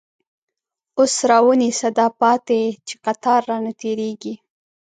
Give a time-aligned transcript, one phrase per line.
[0.97, 4.33] اوس را ونیسه دا پاتی، چه قطار رانه تیریږی